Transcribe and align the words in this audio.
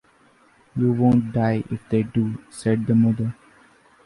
“You 0.75 0.93
won’t 0.93 1.31
die 1.31 1.63
if 1.69 1.87
they 1.89 2.01
do,” 2.01 2.41
said 2.49 2.87
the 2.87 2.95
mother. 2.95 3.35